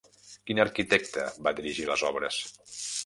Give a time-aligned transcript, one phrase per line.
[0.49, 2.41] Quin arquitecte va dirigir les obres?